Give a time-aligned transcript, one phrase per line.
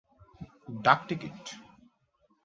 [0.83, 1.39] ডাক টিকিট